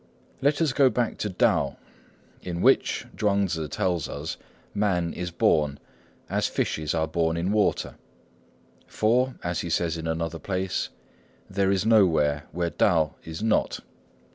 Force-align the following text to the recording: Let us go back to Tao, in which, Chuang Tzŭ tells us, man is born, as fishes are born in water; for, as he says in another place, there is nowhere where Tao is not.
Let 0.41 0.63
us 0.63 0.73
go 0.73 0.89
back 0.89 1.19
to 1.19 1.29
Tao, 1.29 1.77
in 2.41 2.63
which, 2.63 3.05
Chuang 3.15 3.45
Tzŭ 3.45 3.69
tells 3.69 4.09
us, 4.09 4.37
man 4.73 5.13
is 5.13 5.29
born, 5.29 5.77
as 6.27 6.47
fishes 6.47 6.95
are 6.95 7.07
born 7.07 7.37
in 7.37 7.51
water; 7.51 7.97
for, 8.87 9.35
as 9.43 9.59
he 9.59 9.69
says 9.69 9.97
in 9.97 10.07
another 10.07 10.39
place, 10.39 10.89
there 11.47 11.69
is 11.69 11.85
nowhere 11.85 12.45
where 12.51 12.71
Tao 12.71 13.13
is 13.23 13.43
not. 13.43 13.81